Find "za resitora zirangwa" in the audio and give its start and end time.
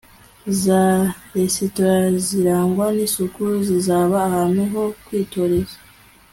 0.61-2.85